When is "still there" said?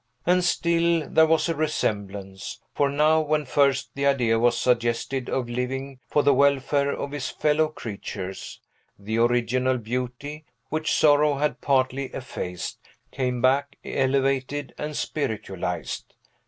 0.43-1.27